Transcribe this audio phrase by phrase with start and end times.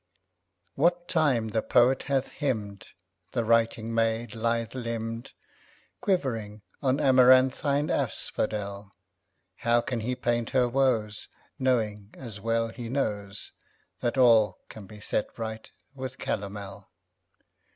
[0.73, 2.87] What time the poet hath hymned
[3.33, 5.33] The writhing maid, lithe limbed,
[6.01, 8.93] Quivering on amaranthine asphodel,
[9.57, 11.27] How can he paint her woes,
[11.59, 13.51] Knowing, as well he knows,
[13.99, 16.89] That all can be set right with calomel?